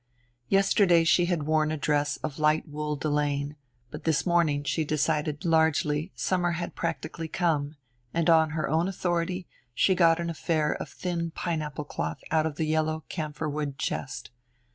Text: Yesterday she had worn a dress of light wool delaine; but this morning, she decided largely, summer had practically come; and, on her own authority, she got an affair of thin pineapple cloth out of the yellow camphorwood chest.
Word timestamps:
Yesterday 0.49 1.03
she 1.03 1.25
had 1.27 1.43
worn 1.43 1.69
a 1.69 1.77
dress 1.77 2.17
of 2.23 2.39
light 2.39 2.67
wool 2.67 2.95
delaine; 2.95 3.55
but 3.91 4.03
this 4.03 4.25
morning, 4.25 4.63
she 4.63 4.83
decided 4.83 5.45
largely, 5.45 6.11
summer 6.15 6.53
had 6.53 6.73
practically 6.73 7.27
come; 7.27 7.75
and, 8.11 8.27
on 8.27 8.49
her 8.57 8.67
own 8.67 8.87
authority, 8.87 9.47
she 9.75 9.93
got 9.93 10.19
an 10.19 10.31
affair 10.31 10.73
of 10.73 10.89
thin 10.89 11.29
pineapple 11.29 11.85
cloth 11.85 12.21
out 12.31 12.47
of 12.47 12.55
the 12.55 12.65
yellow 12.65 13.03
camphorwood 13.09 13.77
chest. 13.77 14.31